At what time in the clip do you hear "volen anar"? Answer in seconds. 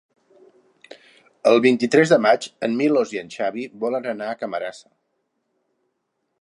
3.87-4.33